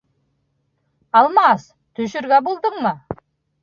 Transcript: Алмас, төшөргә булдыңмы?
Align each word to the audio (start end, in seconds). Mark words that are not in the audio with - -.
Алмас, 1.21 1.69
төшөргә 2.01 2.45
булдыңмы? 2.51 2.99